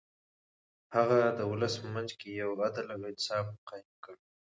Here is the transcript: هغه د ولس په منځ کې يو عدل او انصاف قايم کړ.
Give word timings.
هغه 0.95 1.19
د 1.37 1.39
ولس 1.51 1.73
په 1.81 1.87
منځ 1.95 2.09
کې 2.19 2.29
يو 2.41 2.49
عدل 2.65 2.85
او 2.95 2.99
انصاف 3.11 3.45
قايم 3.69 3.91
کړ. 4.03 4.15